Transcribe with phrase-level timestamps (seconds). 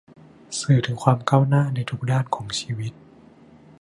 [0.59, 2.93] สื่อถึงความก้าวหน้าในทุกด้านของชีวิต